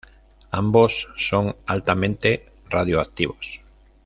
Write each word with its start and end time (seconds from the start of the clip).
Ambos 0.49 1.07
son 1.15 1.55
altamente 1.67 2.47
radioactivos. 2.71 3.61